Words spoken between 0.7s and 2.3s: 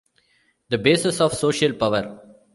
bases of social power.